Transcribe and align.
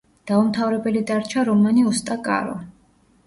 დაუმთავრებელი 0.29 1.03
დარჩა 1.11 1.43
რომანი„უსტა 1.49 2.17
კარო“. 2.31 2.57